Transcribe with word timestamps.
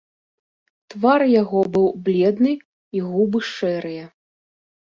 Твар 0.93 1.21
яго 1.41 1.59
быў 1.75 1.85
бледны 2.07 2.53
і 3.01 3.05
губы 3.11 3.39
шэрыя. 3.55 4.05